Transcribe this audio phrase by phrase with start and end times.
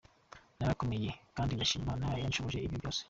[0.59, 2.99] Narakomeye kandi ndashima Imana yanshoboje ibyo byose.